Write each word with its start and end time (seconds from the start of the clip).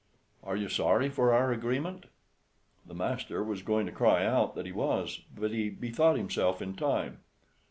Are 0.43 0.55
you 0.55 0.67
sorry 0.67 1.09
for 1.09 1.31
our 1.31 1.51
agreement?" 1.51 2.07
The 2.87 2.95
master 2.95 3.43
was 3.43 3.61
going 3.61 3.85
to 3.85 3.91
cry 3.91 4.25
out 4.25 4.57
he 4.65 4.71
was, 4.71 5.21
but 5.35 5.51
he 5.51 5.69
bethought 5.69 6.17
himself 6.17 6.59
in 6.59 6.73
time. 6.73 7.19